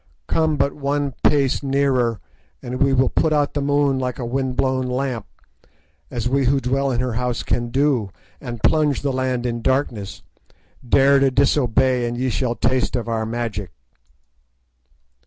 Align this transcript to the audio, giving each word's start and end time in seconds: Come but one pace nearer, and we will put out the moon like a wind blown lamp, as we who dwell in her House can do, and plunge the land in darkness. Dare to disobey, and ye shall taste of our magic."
Come 0.25 0.57
but 0.57 0.73
one 0.73 1.13
pace 1.23 1.61
nearer, 1.61 2.19
and 2.63 2.81
we 2.81 2.91
will 2.91 3.07
put 3.09 3.31
out 3.31 3.53
the 3.53 3.61
moon 3.61 3.99
like 3.99 4.17
a 4.17 4.25
wind 4.25 4.57
blown 4.57 4.87
lamp, 4.87 5.27
as 6.09 6.27
we 6.27 6.45
who 6.45 6.59
dwell 6.59 6.89
in 6.89 6.99
her 7.01 7.13
House 7.13 7.43
can 7.43 7.69
do, 7.69 8.09
and 8.41 8.63
plunge 8.63 9.03
the 9.03 9.13
land 9.13 9.45
in 9.45 9.61
darkness. 9.61 10.23
Dare 10.83 11.19
to 11.19 11.29
disobey, 11.29 12.07
and 12.07 12.17
ye 12.17 12.31
shall 12.31 12.55
taste 12.55 12.95
of 12.95 13.07
our 13.07 13.27
magic." 13.27 13.69